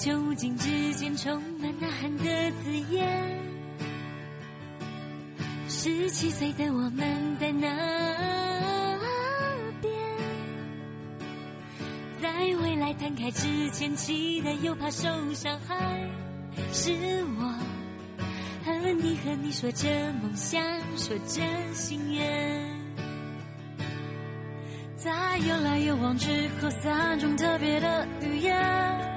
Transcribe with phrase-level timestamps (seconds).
[0.00, 2.24] 无穷无尽之间，充满呐喊的
[2.62, 3.38] 字眼。
[5.68, 7.68] 十七岁的我们在那
[9.82, 9.92] 边，
[12.22, 12.30] 在
[12.62, 15.76] 未来摊开之前，期待又怕受伤害。
[16.72, 16.92] 是
[17.36, 17.42] 我
[18.64, 19.86] 和你和你说着
[20.22, 20.62] 梦想，
[20.96, 21.42] 说着
[21.74, 22.74] 心愿，
[24.96, 29.09] 在有来有往之后，三种特别的语言。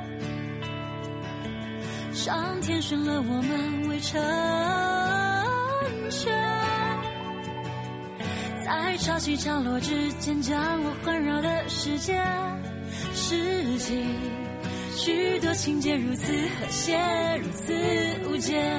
[2.23, 4.17] 上天选了我们为成
[6.09, 6.33] 全，
[8.63, 12.17] 在潮起潮落之间，将我环绕的世界，
[13.13, 14.05] 世纪
[14.95, 16.97] 许多情节如此和谐，
[17.43, 17.73] 如此
[18.29, 18.71] 无间，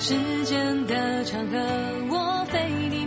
[0.00, 1.58] 时间的长河，
[2.10, 2.58] 我非
[2.90, 3.06] 你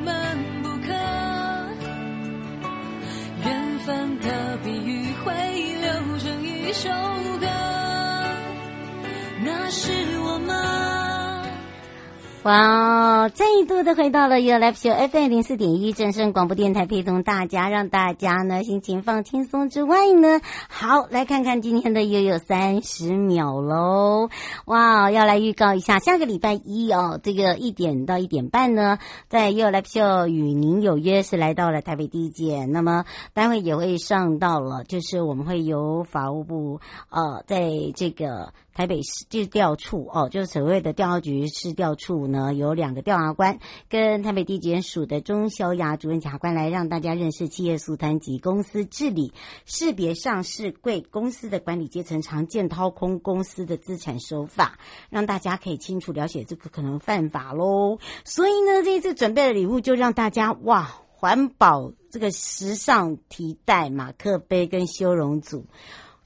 [12.44, 13.30] 哇！
[13.30, 24.30] 再一度的回到了 ULF 九 FM 零四点一正声广播电台，陪同大家，让大家呢心情放轻松之外呢，好来看看今天的又有三十秒喽！
[24.66, 29.00] 哇，要来预告一下，下个礼拜一哦，这个一点到一点半呢，
[29.30, 38.52] 在 Your Life Show 与您有约是来到了台北地检，那么待会也会上到了，就是我们会由法务部呃，在这个。
[38.73, 49.31] 台北市地调处哦，就是所谓的调查局市调处呢，有两个调查官跟台北地检署的钟小雅主任检察官来让大家认识企业诉贪及公司治理，
[49.66, 54.79] 识别上市柜公司的管理阶层常见掏空公司的资产手法，
[55.09, 58.00] 让大家可以清楚了解这个可能犯法喽。
[58.25, 65.66] 所以呢，这一次准备的礼物就让大家哇，环保这个时尚提袋、马克杯跟修容组。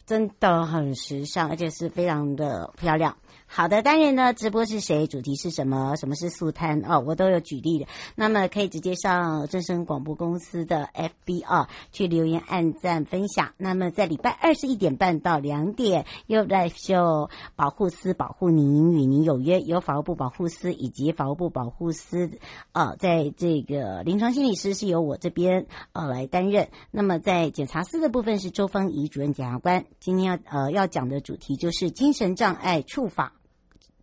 [0.07, 3.15] 真的很时尚，而且是非常的漂亮。
[3.49, 5.07] 好的，当然呢，直播是谁？
[5.07, 5.95] 主题是什么？
[5.95, 6.81] 什么是诉贪？
[6.85, 7.87] 哦，我都有举例的。
[8.13, 13.53] 那么可以直接上正声广播公司的 FB 啊，去留言、按赞、分享。
[13.57, 22.29] 那么在礼拜二十一点半到两点，又来秀保护司保护您，与您有约，由法务部保护司以及法务部保护司，
[22.73, 26.67] 呃，在这个临床心理师是由我这边呃来担任。
[26.91, 29.85] 那么在检察司的部分是周芳怡主任检察官。
[29.99, 33.33] 今天要呃要讲的主题就是精神障碍处罚。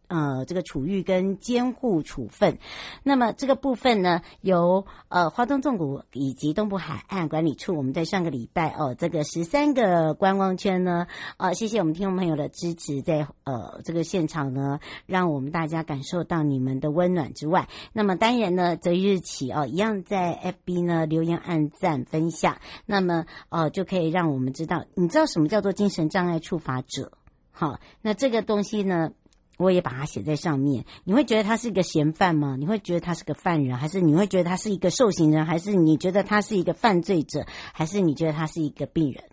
[0.08, 2.58] 呃，这个处遇跟监护处分，
[3.02, 11.06] 那么这个部分呢，由呃花东纵谷以及东部海岸管理处，我们在上个礼拜哦，这个十三个观光圈呢，
[11.38, 27.12] 呃，谢谢我们听众朋友的支持，在呃这个现场呢，让我们大家感受到你们的温暖之外，那么当然呢，这日起哦，一样在 FB 呢留言、按赞、分享，那么呃就可以让我们知道，你知道什么叫做精神障碍处罚者？
[27.56, 29.12] 好，那这个东西呢，
[29.56, 30.84] 我也把它写在上面。
[31.04, 32.56] 你会觉得他是一个嫌犯吗？
[32.58, 39.24] 你会觉得他是个犯人，还是你会觉得他是一个受刑人，还是你觉得他是一个犯罪者，还是你觉得他是一个病人？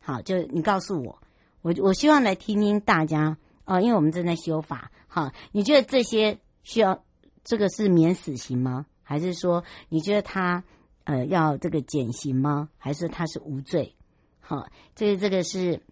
[0.00, 1.18] 好，就你告诉我，
[1.62, 4.90] 我我希望来听听大家哦、呃，因为我们正在修法。
[5.06, 7.04] 好，你觉得这些需要
[7.44, 8.86] 这个是免死刑吗？
[9.02, 10.64] 还是说你觉得他
[11.04, 12.68] 呃要这个减刑吗？
[12.78, 13.94] 还是他是无罪？
[14.40, 15.82] 好，这个这个是。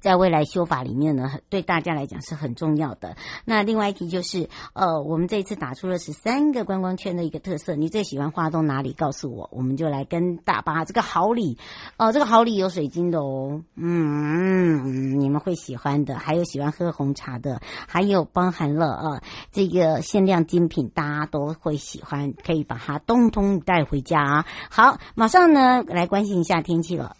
[0.00, 3.16] 在未来修法里面呢，对大家来讲是很重要的。
[3.44, 8.92] 那另外一题就是，呃，我们这一次打出了十三个观光圈的一个特色，你最喜欢花东哪里？
[8.92, 11.58] 告诉我，我们就来跟大巴这个好礼，
[11.96, 16.18] 哦、呃，这个好礼有水晶的哦，嗯，你们会喜欢的。
[16.18, 19.22] 还有喜欢喝红茶的，还有包含了呃
[19.52, 24.44] 这个限量精品，大家都会喜欢，可以把它通通带回家。
[24.70, 27.16] 好，马上呢来关心一下天气了。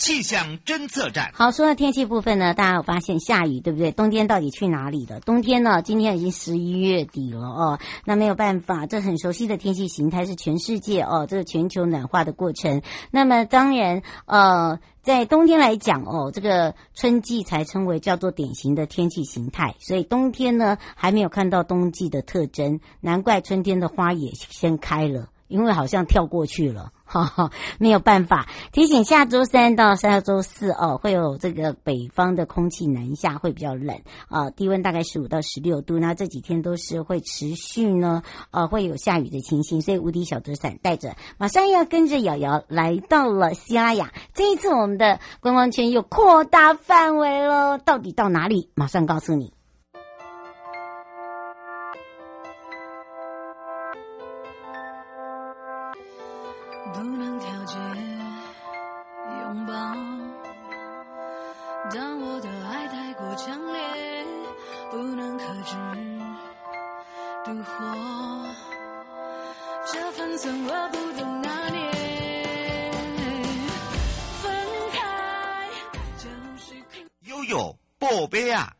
[0.00, 1.30] 气象侦测站。
[1.34, 3.92] 好，说到天气部分呢，大家有发现下雨，对不对？
[3.92, 5.20] 冬天到底去哪里了？
[5.20, 12.80] 冬天呢，今天已经十一月底了哦，那没有办法，这很熟悉的天气形态是全世界哦，这个全球暖化的过程。
[13.10, 25.28] 那么当然，呃，在冬天来讲哦，这个春季才称为叫做典型的天气形态，所以冬天呢还没有看到冬季的特征，难怪春天的花也先开了。
[25.48, 28.46] 因为好像跳过去了，哈哈，没有办法。
[28.70, 35.98] 提醒下周三到下周四哦，会有这个北方的空气南下，会比较冷啊，低温大概十五到十六度。
[35.98, 38.22] 那这几天都是会持续呢，
[38.52, 44.12] 呃，会有下雨的情形，所以无敌小折伞带着，马上要跟着瑶瑶来到了西拉雅。
[44.32, 48.70] 这一次我们的观光圈又扩大范围了，到底到哪里？
[48.76, 49.59] 马上告诉你。
[77.40, 78.70] 都有宝贝啊。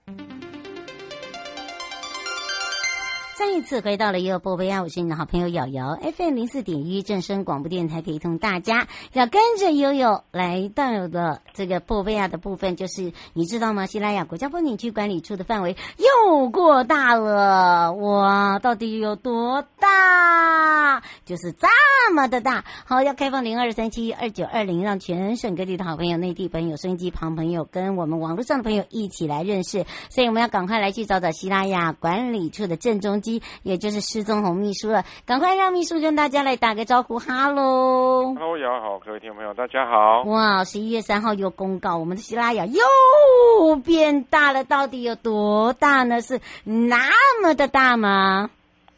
[3.41, 13.87] 再一次回到了悠悠宝贝亚，我是你的好朋友瑶瑶，FM 零四点一正声广播电台陪同大家，要跟着悠悠来到的这个宝贝亚的部分，就是你知道吗？
[13.87, 21.03] 西拉雅国家风景区管理处的范围又过大了，哇，到底有多大？
[21.25, 21.67] 就是这
[22.13, 22.67] 么的大。
[22.85, 33.43] 好，要开放零二三七二九二零，让全省各地的好朋友、内地朋友、收音机旁朋友跟我们网络上的朋友一起来认识，所以我们要赶快来去找找西拉雅管理处的正中基。
[33.63, 40.23] 也就是施宗红秘书了，赶快让秘书跟大家来打个招呼，哈喽，哈喽，瑶好，各位听众朋友，大家好。
[40.23, 46.21] 哇，十一月三号又公告，我们的希拉雅又变大了，到底有多大呢？
[46.21, 48.51] 是那么的大吗？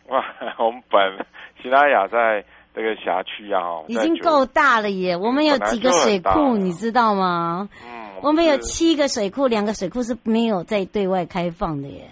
[0.08, 0.24] 哇，
[0.58, 1.26] 我们本
[1.62, 2.44] 希拉雅在
[2.74, 5.16] 这个辖区啊，已经够大了耶。
[5.16, 7.68] 我们有几个水库，你知道吗？
[7.84, 12.08] 嗯，我们有七个水库，两个水库是没有在对外开放的耶。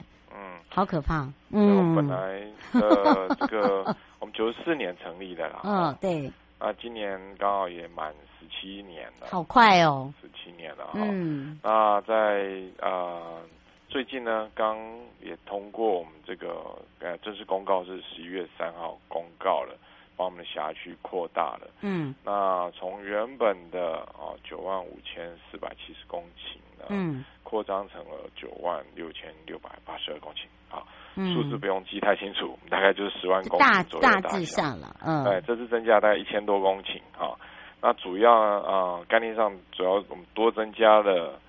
[0.80, 1.28] 好可怕！
[1.50, 2.42] 嗯，我本来
[2.72, 5.60] 呃这个， 我们九十四年成立的啦。
[5.62, 6.32] 嗯，对。
[6.58, 9.26] 啊，今年刚好也满十七年了。
[9.30, 10.10] 好快哦！
[10.22, 10.92] 十七年了哈。
[10.94, 11.60] 嗯。
[11.62, 13.42] 那在呃
[13.90, 14.78] 最近呢，刚
[15.20, 16.64] 也通过我们这个
[17.00, 19.76] 呃正式公告是十一月三号公告了，
[20.20, 21.70] 把我们的辖区扩大了。
[21.80, 22.14] 嗯。
[22.22, 30.44] 那从原本的啊九万五千四百七十公顷呢，嗯，扩张成了九万六千六百八十二公顷。
[30.70, 30.84] 啊，
[31.16, 34.94] 数字不用记太清楚，大概就是十万公顷左右大，大致上了。
[35.04, 37.00] 嗯，对，这次增加大概一千多公顷。
[37.18, 37.34] 啊，
[37.80, 41.40] 那主要啊，概念上主要我们多增加了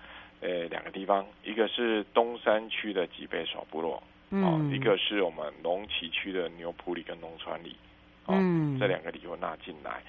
[0.41, 4.01] 呃两个地方，一个是东山区的脊背耍部落，
[4.31, 7.75] 嗯，一个是我们龙崎区的牛埔里跟农川里，
[8.27, 10.01] 嗯，这两个理由纳进来。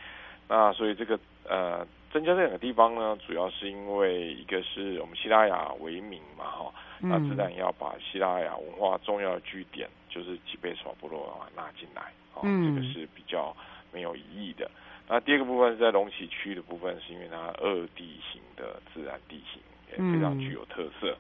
[0.48, 6.72] 那所以这个呃增加这两个地方呢，主要是因为一个是我们希腊雅为名嘛，哈。
[7.04, 13.56] 那自然要把希腊雅文化重要的据点，就是脊背耍部落的话纳进来，哦，这个是比较
[13.92, 14.70] 没有异议的。
[15.08, 21.16] 那第二个部分是在隆起区的部分，是因为它二地形的自然地形也非常具有特色。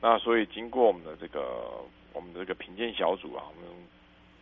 [0.00, 3.68] 那所以经过我们的这个我们的这个评鉴小组啊，我们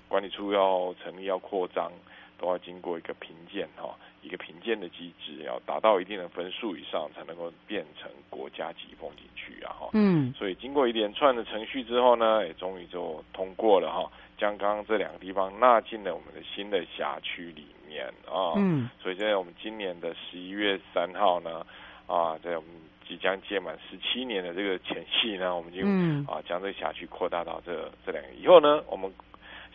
[0.08, 1.90] 管理处要成立要扩张，
[2.38, 3.94] 都要经过一个评鉴哈。
[4.22, 9.68] 一个评鉴的机制，要达到一定的分数以上，才能够变成国家级风景区啊！
[9.78, 18.56] 哈，嗯，所以经过一连串的程序之后呢，也终于就通过了哈，将刚刚这两个地方纳进了我们的新的辖区里面啊。
[18.56, 21.66] 嗯，所以现在我们今年的十一月三号呢，
[22.06, 22.70] 啊，在我们
[23.06, 28.30] 即将届满十七年的这个前夕呢，我们就、嗯、啊将这个辖区扩大到这这两个。
[28.40, 29.12] 以后呢，我们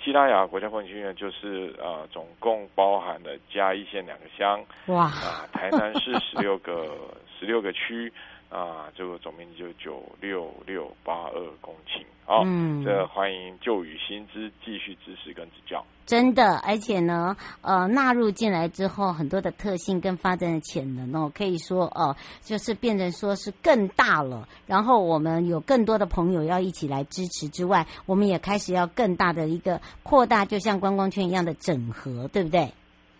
[0.03, 6.96] 西拉雅国家风景区呢，就是呃总共包含了嘉义县两个乡，哇啊，台南市十六个
[7.38, 8.12] 十六个区。
[8.50, 15.86] 啊，这个总面积就九六六八二公顷，好，嗯，这欢迎旧与新知继续支持跟指教。
[16.08, 24.50] 真的，而且呢，呃，纳入进来之后，很多的特性跟发展的潜能哦，可以说哦、呃，就是变成说是更大了。
[24.65, 32.68] 然后我们有更多的朋友要一起来支持之外，我们也开始要更大的一个扩大，就像观光圈一样的整合，对不对？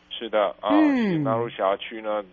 [0.10, 2.24] 是的，啊、嗯，纳入辖区呢。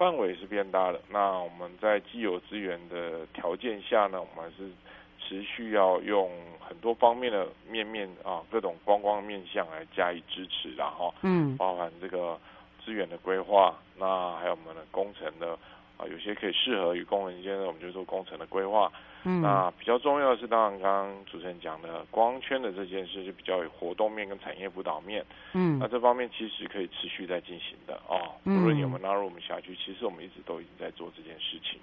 [0.00, 4.70] 范围是变大的，那我们在既有资源的条件下呢，我们还是
[5.18, 12.40] 持续要用很多方面的面面啊，各种观光面向来加以支持，然后嗯，包含这个
[12.82, 15.58] 资源的规划，那还有我们的工程的。
[16.00, 18.90] 啊，有些可以适合于工人间的，我们就做工程的规划。
[19.24, 25.22] 嗯，那比较重要的是，当然刚刚主持人讲的光圈的这件事，就比较有活动面跟产业辅导面。
[25.52, 28.32] 嗯，那这方面其实可以持续在进行的哦。
[28.46, 31.78] 无论有没有纳入我们辖区，其实我们一直都已经在做这件事情。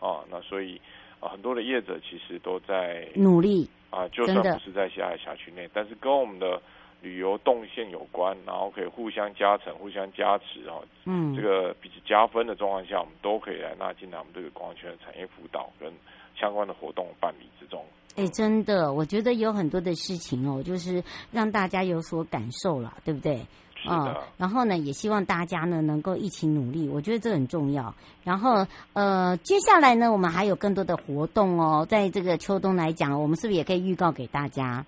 [0.00, 0.78] 哦，那所以
[1.18, 6.60] 啊，很多的业者其实都在努力啊，就算不是在西拉雅辖区内，但是跟我们的。
[7.02, 10.82] 旅游动线有关，然后可以互相加成、互相加持哦。
[11.04, 15.92] 嗯，这个彼此加分的状况下，我们都可以来纳进来我们这个观光圈的产业辅导跟
[16.38, 17.84] 相关的活动办理之中。
[18.14, 23.36] 哎，真的，我觉得有很多的事情哦，就是让大家有所感受了，对不对？
[23.74, 23.94] 是的。
[23.96, 27.92] 哦，然后呢，也希望大家呢能够一起努力，我觉得这很重要。
[28.22, 34.84] 然后呃，接下来呢，我们还有更多的活动哦，在这个秋冬来讲，我们是不是也可以预告给大家？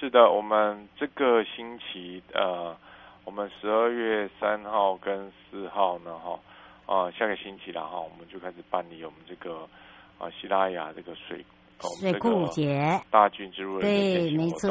[0.00, 2.74] 是的，我们这个星期，呃，
[3.26, 6.40] 我们十二月三号跟四号呢，哈，
[6.86, 9.68] 啊，下个星期了哈，我们就开始办理我们这个
[10.18, 11.44] 啊希拉雅这个水
[12.00, 14.70] 水库节大军之入的对，没错，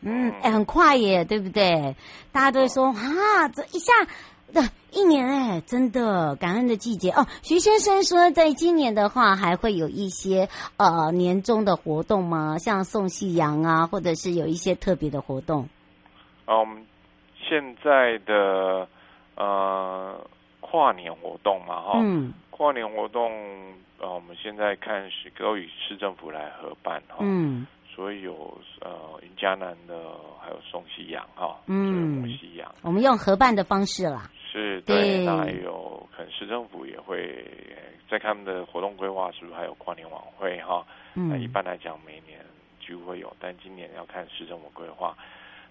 [0.00, 1.94] 嗯，哎，很快耶，对不对？
[2.32, 3.92] 大家都会说啊，这一下。
[4.52, 4.62] 对，
[4.96, 7.26] 一年哎，真的感恩的季节哦。
[7.42, 10.48] 徐先生说，在今年的话，还会有一些
[10.78, 12.56] 呃年终的活动吗？
[12.56, 15.68] 像送夕阳啊，或者是有一些特别的活动。
[16.46, 16.86] 嗯，
[17.36, 18.88] 现在的
[19.36, 20.18] 呃
[20.60, 23.30] 跨年活动嘛，哈、哦，嗯，跨年活动
[24.00, 28.90] 呃，我们现在看是都与市政府来合办哈，哦、嗯，所以有呃
[29.22, 29.94] 云嘉南的，
[30.40, 34.30] 还有送夕阳哈，哦、嗯，送夕阳，我们用合办的方式啦。
[34.56, 37.44] 是对，那还有可能市政府也会
[38.10, 40.86] 在他们的活动规划，是不是还有跨年晚会哈？
[41.14, 42.38] 嗯，那一般来讲每年
[42.80, 45.14] 就会有，但今年要看市政府规划。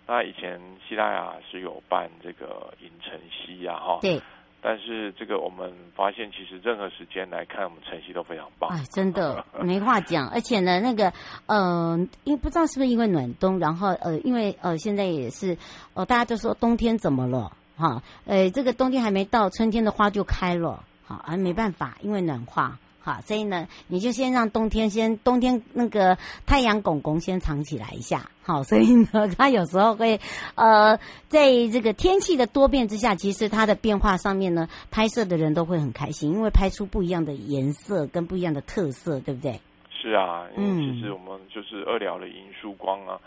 [0.08, 4.22] 那以前西拉雅是有办这个迎晨曦呀哈，对。
[4.62, 8.70] 但是这个我们发现，其实任何时间来看，我们晨曦都非常棒。
[8.72, 10.27] 哎，真的 没话讲。
[10.30, 11.12] 而且呢，那个
[11.48, 15.56] 呃，因为不知道是不是因为暖冬，然后呃，因为呃现在也是
[15.94, 17.51] 呃，大家都说冬天怎么了？
[17.75, 30.20] 哈，呃，这个冬天还没到，春天的花就开了，好，而没办法，因为暖化，好，所以呢，你就先让冬天先冬天那个太阳拱拱先藏起来一下，好，所以呢， 它有时候会，
[30.55, 39.60] 呃，在这个天气的多变之下，其实它的变化上面呢，拍摄的人都会很开心，因为拍出不一样的颜色跟不一样的特色，对不对？
[39.91, 43.20] 是啊，嗯，其实我们就是二疗的银曙光啊。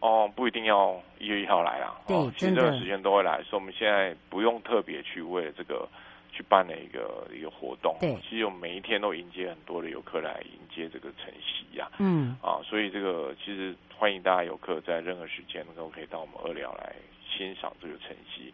[0.00, 5.86] 哦，不一定要一月一号来啊，对哦，其实这段时间都会来，所以我们现在不用特别去为了这个
[6.32, 7.94] 去办了一个一个活动。
[8.00, 11.90] 对，其实我们每一天都迎接很多的游客来迎接这个晨曦呀。
[11.98, 16.94] 嗯，啊，所以这个其实欢迎大家游客在任何时间都可以到我们二寮来
[17.28, 18.52] 欣赏这个晨曦。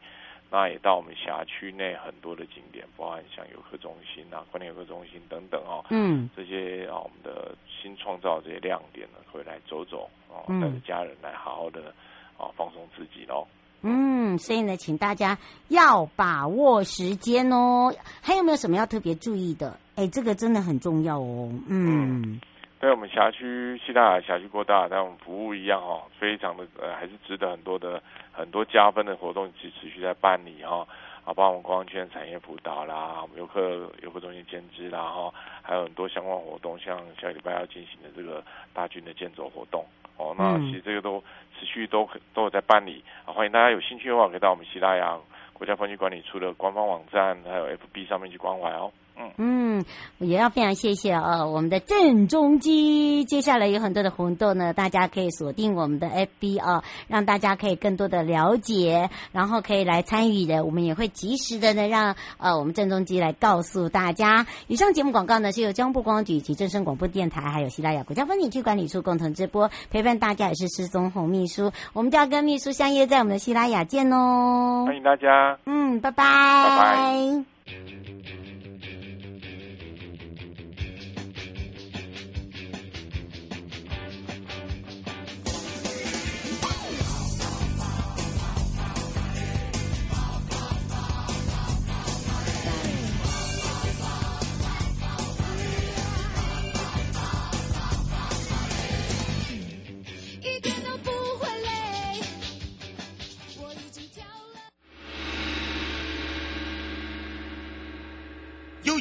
[0.50, 5.84] 那也到我们辖区内很多的景点，包含像游客中心啊、观点游客中心等等哦。
[5.90, 11.92] 嗯，这些啊，我们的新创造这些亮点呢，会来走走啊，带着家人来好好的
[12.38, 13.46] 啊放松自己喽。
[13.82, 15.38] 嗯，所以呢，请大家
[15.68, 17.92] 要把握时间哦。
[18.22, 19.78] 还有没有什么要特别注意的？
[19.96, 21.50] 哎，这个真的很重要哦。
[21.68, 22.22] 嗯。
[22.22, 22.40] 嗯
[22.78, 28.02] 对我们辖区西大雅辖区扩大，但我们服务一样哈，非常的呃，还是值得很多的
[28.32, 30.86] 很多加分的活动，持持续在办理哈，
[31.24, 39.82] 啊，包括我们观光圈产业辅导啦，我们游客游客中心兼职啦哈，还有很多相关活动，像下礼拜要进行的这个大军的健走活动
[40.18, 41.18] 哦，那其实这个都
[41.58, 45.18] 持续都都有在办理啊，欢迎大家有兴趣的话，可以到我们西大雅
[45.54, 48.92] 国家风景管理处的官方网站还有 FB 上面去关怀哦。
[49.18, 49.84] 嗯嗯，
[50.18, 53.24] 也要非常谢谢哦，我们的郑中基。
[53.24, 60.64] 接下来有很多的活动呢，大家可以锁定我们的 FB 哦，让大家可以更多的了解，然后可以来参与的。
[60.64, 64.46] 我们也会及时的呢，让呃我们郑中基来告诉大家。
[64.66, 71.72] 以上节目广告呢，是由交通部观光局及正声广播电台还有西拉雅国家风景区管理处共同直播，陪伴大家也是施宗红秘书。
[71.94, 74.84] 我们就要跟秘书相约在我们的西拉雅见哦。
[74.86, 75.58] 欢迎大家。
[75.64, 76.24] 嗯，拜拜。
[76.68, 78.65] 拜拜。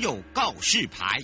[0.06, 1.20] 有告示牌。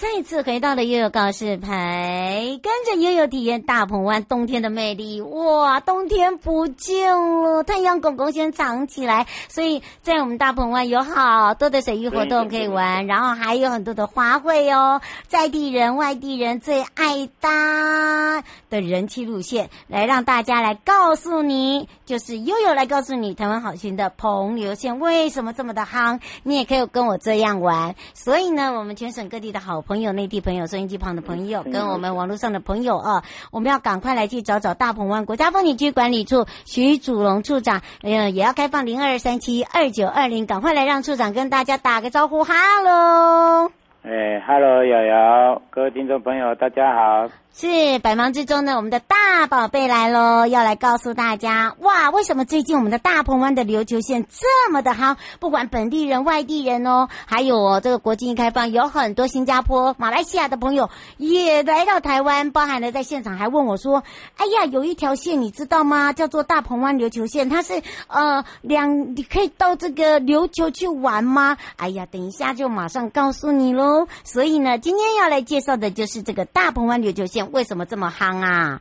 [0.00, 5.20] 再次回到了悠悠告示牌，跟着悠悠体验大鹏湾冬天的魅力。
[5.20, 27.94] 哇，冬天不见了，太阳公公先藏起来，所以在我们大鹏湾有好多的水域活动可以玩，然后还有很多的花卉哦，在地人、外地人最爱搭的人气路线，来让大家来告诉你，就是悠悠来告诉你台湾好行的彭流线为什么这么的夯，你也可以跟我这样玩。
[28.14, 29.84] 所以呢，我们全省各地的好。
[29.90, 42.54] 朋友、内地朋友、收音机旁的朋友，跟我们网络上的朋友啊，我们要赶快来去找找大鹏湾国家风景区管理处徐祖龙处长，嗯，也要开放零二三七二九二零，赶快来让处长跟大家打个招呼，哈
[42.84, 43.72] 喽。
[44.04, 47.28] 哎，哈喽，瑶瑶，各位听众朋友，大家好。
[47.52, 55.16] 是百忙之中呢，我们的大宝贝来喽，要来告诉大家哇，为什么最近我们的大鹏湾的琉球线这么的好？
[55.40, 60.88] 不管本地人、外地人哦，还有，这个国境开放，有很多新加坡、马来西亚的朋友
[61.18, 64.04] 也来到台湾，包含了在现场还问我说
[64.38, 66.12] ：“哎呀，有一条线你知道吗？
[66.12, 74.06] 叫做大鹏湾琉球线，它是呃两，你可以到这个琉球去玩吗？”哎呀，等一下就马上告诉你喽。
[74.24, 77.39] 所以呢，今天要来介绍的就是这个大鹏湾琉球线。
[77.52, 78.80] 为什么这么夯啊？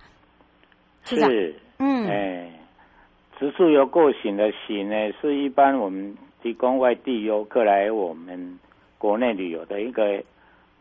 [1.06, 2.52] 是，嗯，哎，
[3.40, 8.60] 食宿游过行的行呢，是一般我们提供外地游客来我们
[8.98, 10.22] 国内旅游的一个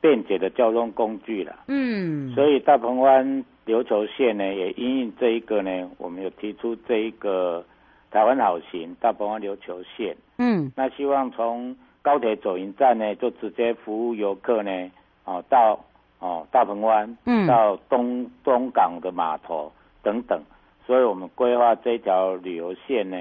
[0.01, 1.61] 便捷的交通工具了。
[1.69, 7.65] 嗯，所以大鹏湾琉球线呢，也因应这一个呢，我们有提出这一个
[8.11, 10.15] 台湾好行大鹏湾琉球线。
[10.37, 14.91] 嗯，那希望从高铁左营站呢，就直接服务游客呢，
[15.25, 15.79] 哦，到。
[16.21, 19.71] 哦，大鹏湾，嗯，到东东港的码头
[20.03, 20.41] 等等，
[20.87, 23.17] 所以我们规划这条旅游线呢，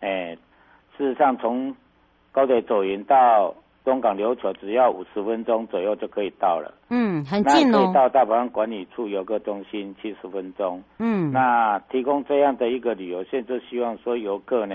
[0.00, 0.36] 哎，
[0.96, 1.74] 事实上从
[2.32, 3.54] 高铁左营到
[3.84, 7.78] 东港琉球只要五十分钟左右就可以到了，嗯，很近哦。
[7.84, 14.74] 可以到大鹏湾管理处游客中心七十分钟，嗯，那提供这样的一个旅游线，就希望说游客呢，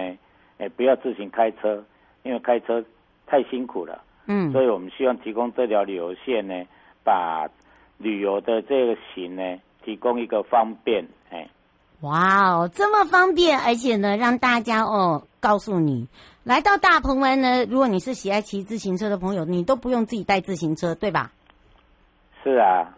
[0.57, 1.83] 哎，不要自行开车，
[2.23, 2.83] 因为开车
[3.25, 6.63] 太辛苦了，嗯，所以我们希望提供这条旅游线呢，
[7.03, 7.47] 把
[7.97, 11.47] 旅游的这个行呢，提供一个方便，哎，
[12.01, 16.07] 哇哦，这么方便，而且呢，让大家哦，告诉你，
[16.43, 21.31] 来到大鹏湾呢，如果你是喜爱骑自行车的朋友，你都不用自己带自行车，对吧？
[22.43, 22.97] 是啊，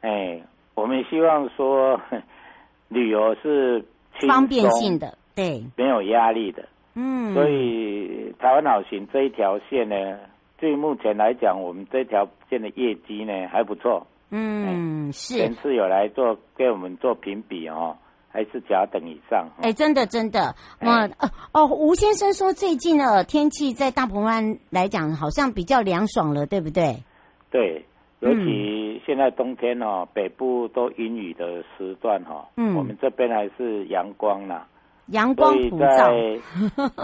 [0.00, 0.40] 哎，
[0.74, 2.00] 我们希望说，
[2.88, 3.84] 旅游是
[4.26, 10.18] 方便性的，对，没有压力的，嗯，所以台湾好行这一条线呢，
[10.60, 14.06] 对目前来讲，我们这条线的业绩呢还不错。
[14.30, 15.34] 嗯，是。
[15.34, 17.96] 前次有来做给我们做评比哦，
[18.28, 19.48] 还是甲等以上。
[19.56, 20.54] 哎、欸，真的真的。
[20.82, 27.02] 哇、欸，哦哦，吴先生说最近的天气在大鹏湾来讲好像比较凉爽了，对不对？
[27.50, 27.82] 对，
[28.20, 34.68] 尤其现在冬天哦，北部都阴雨的时段哈，嗯，我们这边还是阳光啦，
[35.06, 36.12] 阳光普照。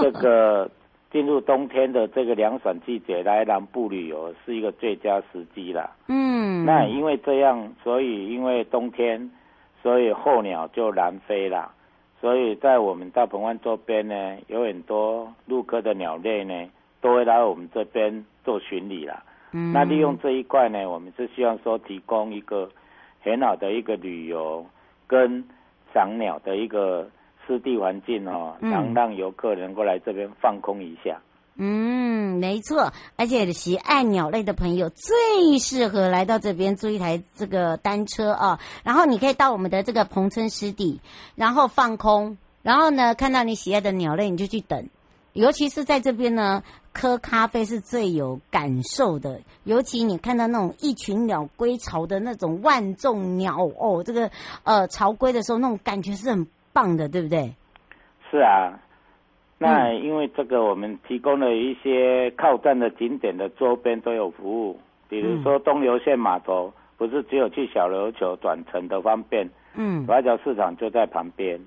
[0.01, 0.71] 这个。
[1.11, 5.90] 进入冬天的这个凉爽季节来南部旅游是一个最佳时机啦。
[6.09, 9.31] 嗯，那因为这样，所以因为冬天，
[9.83, 11.73] 所以候鸟就南飞啦。
[12.21, 16.69] 所以在我们大鹏湾周边呢，有很多陆科的鸟类呢，
[17.01, 19.23] 都会来我们这边做巡礼啦。
[19.53, 22.69] 嗯，那利用这一块呢，我们是希望说提供一个
[23.23, 24.66] 很好的一个旅游
[25.07, 25.45] 跟
[25.95, 27.09] 赏鸟的一个。
[27.46, 31.20] 湿地环境哦，能让游客能够来这边放空一下。
[31.59, 41.00] 嗯，没错，而且喜爱鸟类的朋友最适合来到这边租一台这个单车啊，然后你可以到我们的这个彭村湿地，
[41.35, 42.37] 然后放空。
[42.62, 44.88] 然后呢，看到你喜爱的鸟类，你就去等。
[45.32, 49.40] 尤其是在这边呢，喝咖啡是最有感受的。
[49.64, 54.30] 尤其你看到那种一群鸟归巢的那种万众鸟哦，这个
[54.64, 56.46] 呃巢归的时候，那种感觉是很
[56.77, 57.51] 棒的，对不对？
[58.31, 58.79] 是啊。
[59.59, 71.59] 那因为这个，我们提供了一些靠站的景点的周边都有服务，比如说东流线码头，不是只有去小琉球转乘的方便，嗯，环礁市场就在旁边。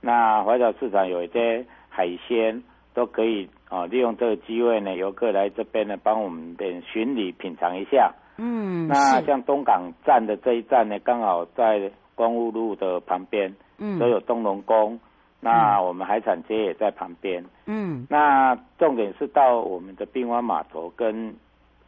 [0.00, 2.60] 那环礁市场有一些海鲜
[2.92, 8.12] 都可以啊，利用这个机会呢，游客来这边呢，帮我们点巡礼品尝一下。
[8.36, 14.98] 嗯，那像东港站的这一站呢，刚好在光复路的旁边，嗯，都有东龙宫。
[15.40, 21.32] 那我们海产街也在旁边，嗯，那重点是到我们的滨湾码头跟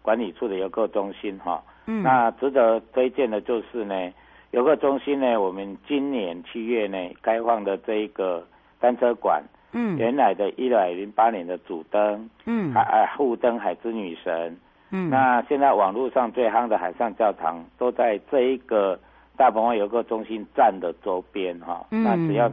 [0.02, 4.12] 管理处的游客中心哈，嗯，那值得推荐的就是呢，
[4.52, 8.46] 游客中心呢，我们今年七月呢开放的这一个
[8.78, 14.56] 单车馆，嗯，原来的一百零八年的主灯，嗯，海护灯海之女神，
[14.92, 18.96] 嗯，那现在网络上最夯的海上教堂都在这一个
[19.40, 22.52] 大鹏湾游客中心站的周边哈，嗯，那只要。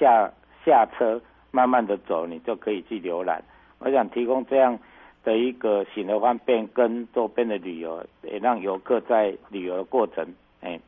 [0.00, 0.28] 下
[0.64, 1.20] 下车，
[1.52, 3.40] 慢慢的走，你就可以去浏览。
[3.78, 4.76] 我想提供这样
[5.22, 10.26] 的一个行的方便跟周边的旅游，也让游客在旅游的过程，
[10.60, 10.80] 哎，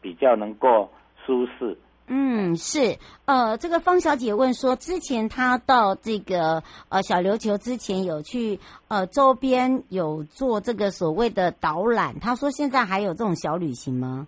[0.00, 0.88] 比较能够
[1.24, 1.76] 舒适。
[2.08, 2.96] 嗯，是。
[3.26, 14.26] 呃，这个方小姐问说，之前她到这个呃小琉球之前有去呃周边有做这个所谓的导览，她说现在还有这种小旅行吗？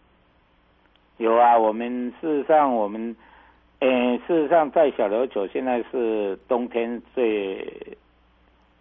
[1.20, 3.14] 有啊，我们事实上我们。
[3.82, 7.66] 嗯，事实上，在小琉球现在是冬天最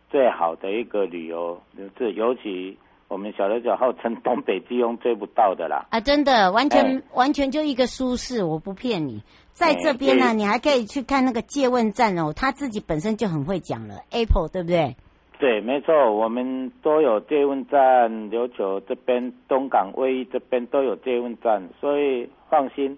[0.10, 1.58] 最好的一个旅游，
[1.98, 5.88] 是尤其我们小琉球号称东北季风追不到的啦。
[5.90, 9.24] 啊，真的，完全、欸、完全就一个舒适，我不骗你。
[9.54, 14.98] 在这边呢，欸、你还可以去看那个借问站哦，他自己本身就很会讲了，Apple 对不对？
[15.40, 22.96] 对，没错，我们都有借问站，琉球这边、东港、卫浴这边都有借问站，所以放心。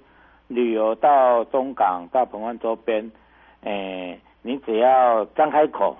[0.47, 3.10] 旅游到东港、到澎湾周边，
[3.62, 5.95] 诶、欸，你只要张开口，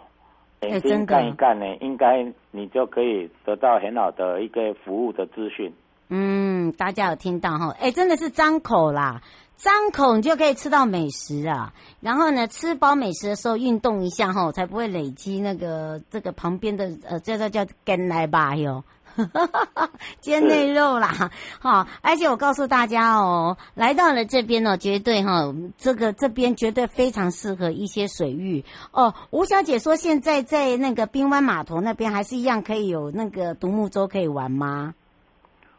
[0.64, 5.72] 眼睛看一看呢，欸、应该你就可以得到很好的一个服务的资讯。
[6.10, 7.70] 嗯，大家有听到哈？
[7.80, 9.22] 哎、欸，真的是张口啦，
[9.64, 11.74] 张口你就可以吃到美食啊。
[12.00, 18.84] 然后呢，吃饱美食的时候运动一下哈，才不会累积那个这个旁边的呃，叫做叫跟来吧哟。
[20.22, 29.14] 煎内肉啦，好，而且我告诉大家哦，来到了这边哦，绝对哈，这个这边绝对非常适合一些水域哦。
[29.32, 34.96] 吴小姐说，现在在那个滨湾码头那边还是一样可以有那个独木舟可以玩吗？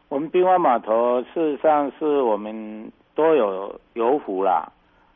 [0.09, 4.71] 我们滨湾码头事实上是我们都有游湖啦，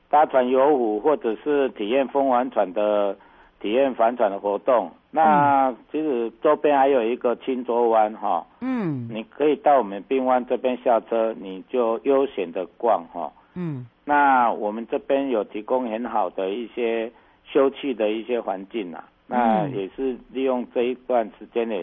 [0.09, 3.15] 搭船游湖或者是体验风帆船的
[3.59, 4.91] 体验帆船的活动。
[5.09, 17.11] 那其实周边还有一个青洲湾哈，嗯，你可以到我们滨湾这边下车，你就悠闲的逛哈，嗯，那我们这边有提供很好的一些
[17.45, 21.75] 休憩的一些环境呐，那也是利用这一段时间呢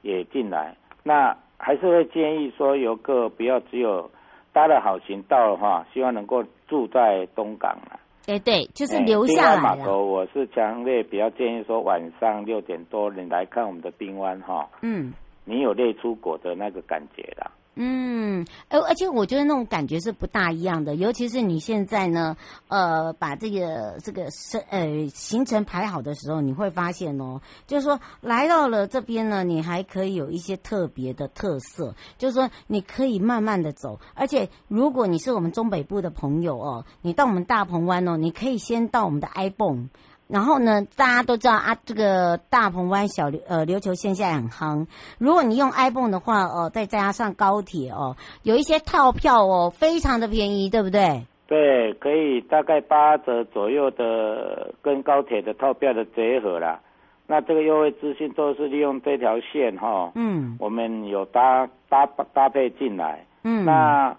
[0.00, 4.10] 也进来，那还是会建议说游客不要只有
[4.52, 7.98] 搭了好行道的话，希望能够住在东港啊。
[8.28, 15.12] 哎，对，就是留下码头，我是强烈比较建议说，晚上六点多你来看我们的冰湾哈，嗯，
[15.44, 17.50] 你有类出国的那个感觉啦。
[17.74, 22.36] 嗯，而而且我觉得那种感觉是不大一样的，尤其是你现在呢，
[22.68, 39.88] 呃，把这个这个是呃行程排好的时候，你会发现哦，就是说来到了这边呢，你还可以有一些特别的特色，就是说你可以慢慢的走，而且如果你是我们中北部的朋友哦，你到我们大鹏湾哦，你可以先到我们的 ibon。
[40.32, 44.86] 然后呢，大家都知道啊，这个大鹏湾小琉呃琉球线现在很夯。
[45.18, 51.26] 如果你用 iPhone 的话哦，再加上高铁哦，有一些套票哦，非常的便宜，对不对？
[51.46, 56.80] 对，可以大概八折左右的跟高铁的套票的结合啦。
[57.26, 64.16] 那这个优惠资讯都是利用这条线哈、哦，嗯，我们有搭搭搭配进来，嗯，那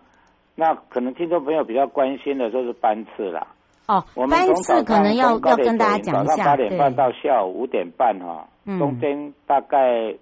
[0.53, 3.47] 那可能听众朋友比较关心的就是班次啦。
[3.87, 10.13] 哦，我们班次可能要要跟大家讲一下，早上八点半到下午五点半哈，嗯、中间大概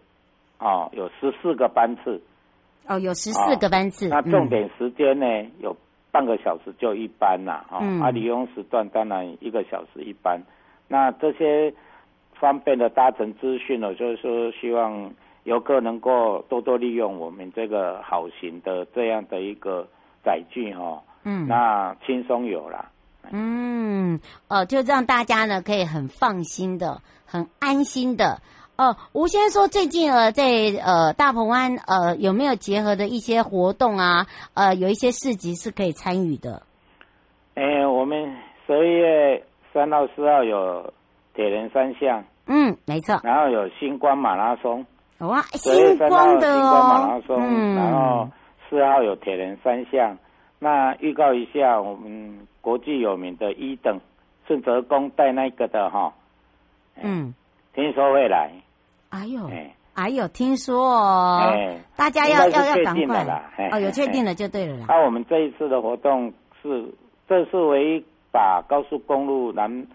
[0.60, 2.22] 哦有十四个班次。
[2.88, 4.08] 哦，有十四个班次。
[4.08, 5.78] 哦、那重点时间呢，嗯、有
[6.12, 10.42] 半个小时就一班呐，哈、嗯，啊，利用时段当然一个小时一班。
[10.88, 11.72] 那这些
[12.40, 15.10] 方便的搭乘资讯呢，就是说希望
[15.44, 19.88] 游客能够多多利用我们这个好行的这样的一个
[20.24, 22.90] 载具哈，嗯，那轻松有啦。
[23.30, 28.42] 嗯，哦，就让大家呢可以很放心的、很安心的。
[28.78, 30.44] 哦，吴先生说最近呃在
[30.84, 34.26] 呃大鹏湾呃有没有结合的一些活动啊？
[34.56, 36.64] 呃，有一些市集是可以参与的。
[37.54, 40.92] 哎，我们十一月三到、四号有
[41.36, 43.20] 铁人三项，嗯，没错。
[43.24, 44.84] 然后有星光马拉松，
[45.20, 48.28] 哇，星光的哦，星光马拉松，嗯，然后
[48.68, 50.18] 四号有铁人三项。
[50.58, 54.00] 那预告一下，我们国际有名的一等
[54.48, 56.14] 顺泽公带那个的哈，
[57.02, 57.34] 嗯，
[57.74, 58.52] 听说会来。
[59.10, 59.50] 哎呦，
[59.94, 61.54] 哎呦，听说哦，
[61.98, 64.86] 大家要要要赶快了，哦，有确定了就对了啦。
[64.88, 66.88] 那我们这一次的活动是，
[67.28, 69.88] 这是唯一把高速公路南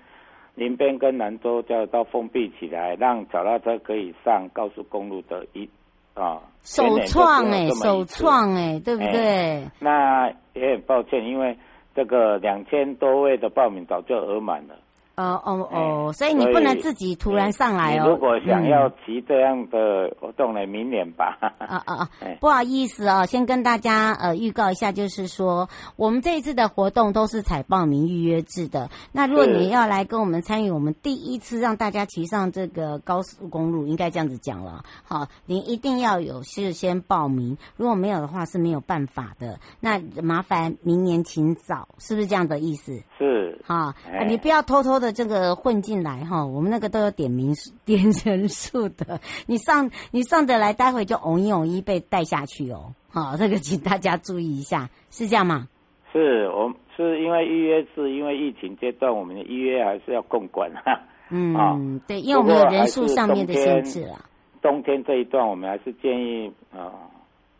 [0.54, 5.68] 林边跟南州交流道封闭起来，让脚踏车可以上高速公路的一
[6.14, 9.66] 啊，首创哎，首创哎，对不对？
[9.80, 11.56] 那也很抱歉，因为
[11.96, 14.76] 这个两千多位的报名早就额满了。
[15.16, 18.10] 哦哦哦，所以你不能自己突然上来哦。
[18.10, 21.38] 如果想要提这样的活动呢，明年吧。
[21.40, 22.08] 啊啊啊！
[22.38, 28.90] 不好意思啊，先跟大家呃预告一下，就是说我们这一次的活动都是采报名预约制的。
[29.10, 34.84] 那如果你要来跟我们参与，我们第一次让大家骑上这个高速公路，应该这样子讲了。
[35.02, 39.58] 好，你一定要有事先报名，如果没有的话是没有办法的。
[39.80, 43.02] 那麻烦明年请早，是不是这样的意思？
[43.16, 43.58] 是。
[43.64, 43.94] 好，
[44.28, 45.05] 你不要偷偷的。
[45.12, 52.92] 这个混进来哈，我们那个都有点名点人数的， 你上你上得来，待会就偶一偶一被带下去哦。
[53.08, 55.68] 好，这个请大家注意一下，是这样吗？
[56.12, 61.00] 是，我是因为预约是因为疫情阶段，我们的预约还是要共管哈。
[61.30, 64.24] 嗯，哦、对，因为我们有人数上面的限制了。
[64.62, 66.92] 冬天这一段，我们还是建议啊、呃，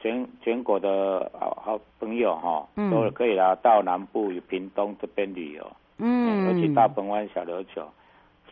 [0.00, 5.66] 全全国的好好朋友哈，嗯、都可以来到南部与屏东这边旅游。
[5.98, 7.82] 嗯，尤其大鹏湾小琉球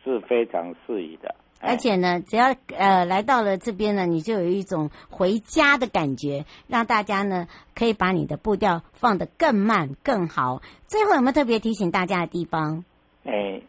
[0.03, 10.61] 是非常适宜的，而且呢，只要呃来到了这边呢，你就有一种回家的感觉，让大家呢可以把你的步调放得更慢更好。
[10.87, 12.85] 最后有没有特别提醒大家的地方？
[13.25, 13.61] 哎，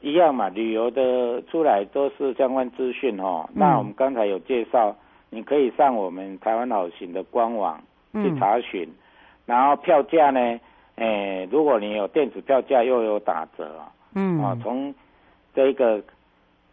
[0.00, 3.44] 一样嘛，旅游的出来都是相关资讯哦。
[3.48, 4.94] 嗯、那我们刚才有介绍，
[5.30, 8.94] 你可以上我们台湾好行的官网去查询，嗯、
[9.46, 10.60] 然后票价呢？
[10.96, 13.80] 哎，如果你有电子票价又有打折，
[14.14, 14.94] 嗯，啊，从
[15.54, 16.02] 这个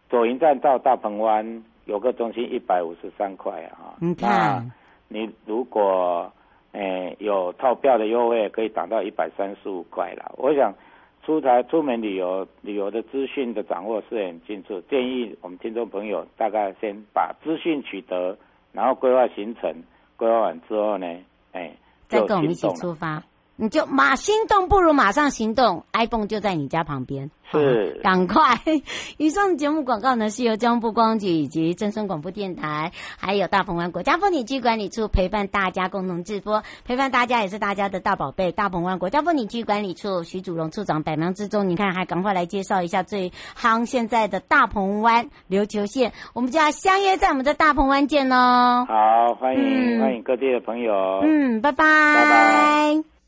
[0.08, 4.70] 左营站到大鹏湾游客中心一百五十三块啊，你看，
[5.08, 6.30] 那你如果
[6.72, 10.32] 哎有套票的优惠，可以打到一百三十五块了。
[10.36, 10.72] 我想
[11.24, 18.36] 出台出门旅游旅游的资讯的掌握是很清楚，建议我们听众朋友大概先把资讯取得，
[18.72, 19.74] 然后规划行程，
[20.16, 21.06] 规划完之后呢，
[21.52, 21.72] 哎，
[22.06, 23.22] 再跟我们一起出发。
[23.60, 28.58] 你就马心动不如马上行动，iPhone 就在你家旁边，是，赶快！
[29.18, 38.50] 以上节目广告呢是由交通部观光局以及正声广播电台，还有大鹏湾国家风景区管理处陪伴大家共同直播，陪伴大家也是大家的大宝贝。
[38.50, 48.86] 大鹏湾国家风景区管理处徐祖荣处长百忙之中，你看还赶快来介绍一下最夯现在的大鹏湾琉球线，我们就要相约在我们的大鹏湾见喽！
[48.88, 53.19] 好，欢迎、嗯、欢迎各地的朋友，嗯，拜拜，拜拜。